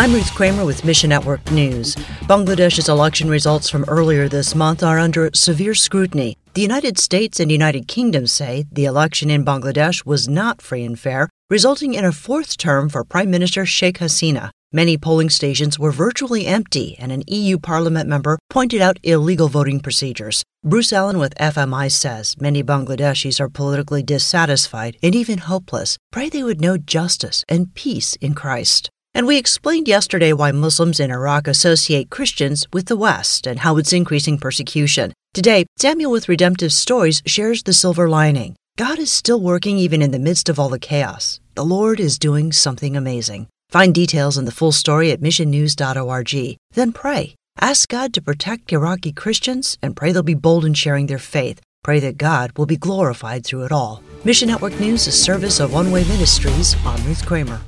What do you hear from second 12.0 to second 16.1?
a fourth term for Prime Minister Sheikh Hasina. Many polling stations were